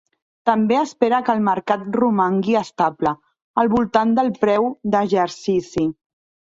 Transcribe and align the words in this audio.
També 0.49 0.77
espera 0.83 1.19
que 1.27 1.31
el 1.33 1.43
mercat 1.49 1.83
romangui 2.01 2.57
estable, 2.63 3.15
al 3.65 3.73
voltant 3.77 4.19
del 4.21 4.35
preu 4.43 4.69
d'exercici. 4.97 5.91